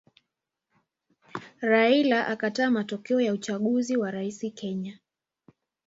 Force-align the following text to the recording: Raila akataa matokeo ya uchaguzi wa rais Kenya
Raila 1.61 2.27
akataa 2.27 2.69
matokeo 2.69 3.21
ya 3.21 3.33
uchaguzi 3.33 3.97
wa 3.97 4.11
rais 4.11 4.51
Kenya 4.55 4.99